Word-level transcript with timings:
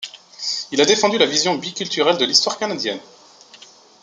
Il 0.71 0.81
a 0.81 0.85
défendu 0.85 1.19
la 1.19 1.27
vision 1.27 1.53
biculturelle 1.53 2.17
de 2.17 2.25
l'histoire 2.25 2.57
canadienne. 2.57 2.97